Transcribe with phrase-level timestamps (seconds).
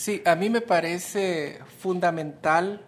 [0.00, 2.80] Sí, a mí me parece fundamental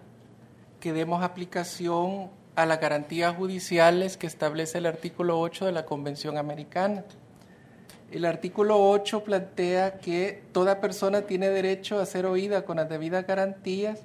[0.80, 6.38] que demos aplicación a las garantías judiciales que establece el artículo 8 de la Convención
[6.38, 7.04] Americana.
[8.10, 13.26] El artículo 8 plantea que toda persona tiene derecho a ser oída con las debidas
[13.26, 14.00] garantías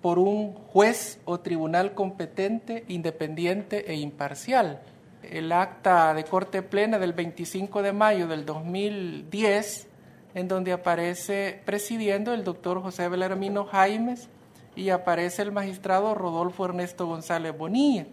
[0.00, 4.80] por un juez o tribunal competente, independiente e imparcial.
[5.24, 9.88] El acta de corte plena del 25 de mayo del 2010,
[10.34, 14.28] en donde aparece presidiendo el doctor José Belarmino Jaimes
[14.76, 18.06] y aparece el magistrado Rodolfo Ernesto González Bonilla.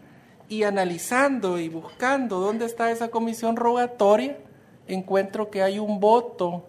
[0.47, 4.37] Y analizando y buscando dónde está esa comisión rogatoria,
[4.87, 6.65] encuentro que hay un voto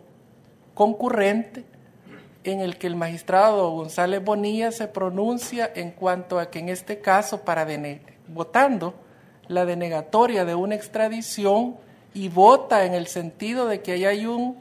[0.74, 1.65] concurrente
[2.45, 7.01] en el que el magistrado González Bonilla se pronuncia en cuanto a que en este
[7.01, 7.66] caso, para
[8.28, 8.95] votando
[9.48, 11.76] la denegatoria de una extradición
[12.15, 14.59] y vota en el sentido de que ahí hay un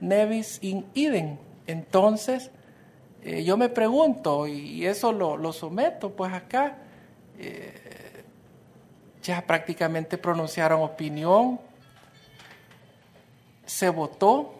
[0.00, 1.36] nevis in idem.
[1.66, 2.50] Entonces,
[3.22, 6.76] eh, yo me pregunto, y eso lo, someto, pues acá
[7.38, 8.22] eh,
[9.22, 11.58] ya prácticamente pronunciaron opinión,
[13.64, 14.54] se votó,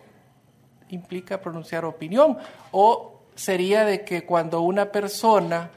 [0.88, 2.38] implica pronunciar opinión,
[2.72, 5.70] o sería de que cuando una persona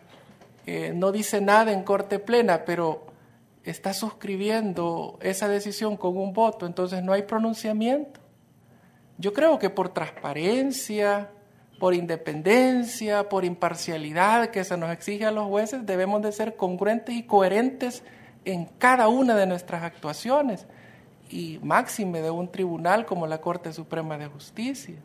[0.65, 3.05] eh, no dice nada en corte plena, pero
[3.63, 8.21] está suscribiendo esa decisión con un voto, entonces no hay pronunciamiento.
[9.17, 11.31] Yo creo que por transparencia,
[11.79, 17.15] por independencia, por imparcialidad que se nos exige a los jueces, debemos de ser congruentes
[17.15, 18.03] y coherentes
[18.45, 20.65] en cada una de nuestras actuaciones
[21.29, 24.95] y máxime de un tribunal como la Corte Suprema de Justicia.